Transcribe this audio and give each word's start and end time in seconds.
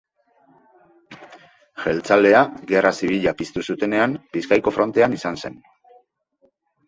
Jeltzalea, 1.81 2.39
Gerra 2.71 2.91
Zibila 2.99 3.33
piztu 3.41 3.65
zutenean, 3.73 4.17
Bizkaiko 4.37 4.73
frontean 4.79 5.17
izan 5.21 5.37
zen. 5.45 5.61